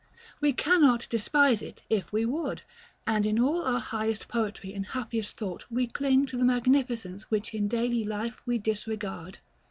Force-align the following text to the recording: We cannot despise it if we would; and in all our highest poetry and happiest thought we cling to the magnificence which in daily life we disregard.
We 0.39 0.51
cannot 0.51 1.05
despise 1.11 1.61
it 1.61 1.83
if 1.87 2.11
we 2.11 2.25
would; 2.25 2.63
and 3.05 3.23
in 3.23 3.37
all 3.39 3.61
our 3.61 3.79
highest 3.79 4.27
poetry 4.27 4.73
and 4.73 4.83
happiest 4.83 5.37
thought 5.37 5.65
we 5.69 5.85
cling 5.85 6.25
to 6.25 6.37
the 6.39 6.43
magnificence 6.43 7.21
which 7.29 7.53
in 7.53 7.67
daily 7.67 8.03
life 8.03 8.41
we 8.47 8.57
disregard. 8.57 9.37